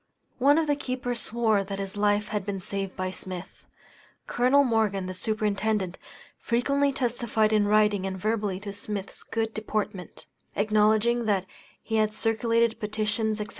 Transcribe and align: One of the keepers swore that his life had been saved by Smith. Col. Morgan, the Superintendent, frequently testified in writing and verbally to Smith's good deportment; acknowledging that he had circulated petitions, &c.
One 0.39 0.57
of 0.57 0.65
the 0.65 0.75
keepers 0.75 1.21
swore 1.21 1.63
that 1.63 1.77
his 1.77 1.95
life 1.95 2.29
had 2.29 2.43
been 2.43 2.59
saved 2.59 2.95
by 2.95 3.11
Smith. 3.11 3.67
Col. 4.25 4.63
Morgan, 4.63 5.05
the 5.05 5.13
Superintendent, 5.13 5.99
frequently 6.39 6.91
testified 6.91 7.53
in 7.53 7.67
writing 7.67 8.07
and 8.07 8.17
verbally 8.17 8.59
to 8.61 8.73
Smith's 8.73 9.21
good 9.21 9.53
deportment; 9.53 10.25
acknowledging 10.55 11.25
that 11.25 11.45
he 11.83 11.97
had 11.97 12.15
circulated 12.15 12.79
petitions, 12.79 13.37
&c. 13.37 13.45